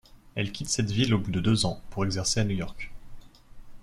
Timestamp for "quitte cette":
0.51-0.89